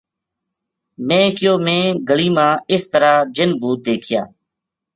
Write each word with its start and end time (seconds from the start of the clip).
میں 1.07 1.25
کہیو 1.37 1.53
میں 1.65 1.83
گلی 2.09 2.29
ما 2.35 2.47
اس 2.73 2.83
طرح 2.93 3.13
جِن 3.35 3.49
بھُوت 3.59 3.79
دیکھیا 3.87 4.23